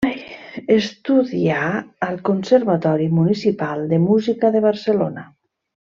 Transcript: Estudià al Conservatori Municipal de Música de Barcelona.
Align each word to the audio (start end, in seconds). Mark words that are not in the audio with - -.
Estudià 0.75 1.59
al 2.07 2.17
Conservatori 2.31 3.07
Municipal 3.21 3.87
de 3.93 4.01
Música 4.09 4.53
de 4.57 4.65
Barcelona. 4.69 5.29